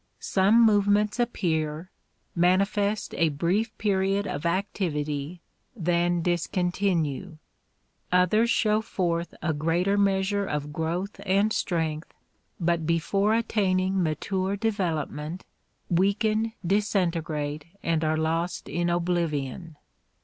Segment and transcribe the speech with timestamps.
[0.19, 1.91] Some movements appear,
[2.33, 5.41] manifest a brief period of activity,
[5.75, 7.37] then discontinue.
[8.11, 12.11] Others show forth a greater measure of growth and strength,
[12.59, 15.45] but before attaining matiiie development,
[15.87, 19.75] weaken, disintegrate and are lost in oblivion.